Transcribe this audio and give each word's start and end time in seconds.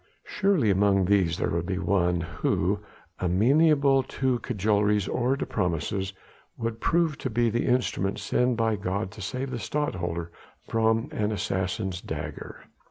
Surely 0.25 0.71
among 0.71 1.05
these 1.05 1.37
there 1.37 1.51
would 1.51 1.67
be 1.67 1.77
one 1.77 2.21
who 2.21 2.79
amenable 3.19 4.01
to 4.01 4.39
cajoleries 4.39 5.07
or 5.07 5.37
to 5.37 5.45
promises 5.45 6.11
would 6.57 6.81
prove 6.81 7.19
to 7.19 7.29
be 7.29 7.51
the 7.51 7.67
instrument 7.67 8.17
sent 8.17 8.57
by 8.57 8.75
God 8.75 9.11
to 9.11 9.21
save 9.21 9.51
the 9.51 9.59
Stadtholder 9.59 10.31
from 10.67 11.07
an 11.11 11.31
assassin's 11.31 12.01
dagger! 12.01 12.61